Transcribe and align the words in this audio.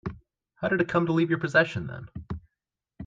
How 0.55 0.67
did 0.67 0.81
it 0.81 0.89
come 0.89 1.05
to 1.05 1.11
leave 1.11 1.29
your 1.29 1.37
possession 1.37 1.85
then? 1.85 2.09